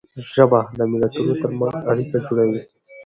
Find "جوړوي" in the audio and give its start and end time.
2.25-2.61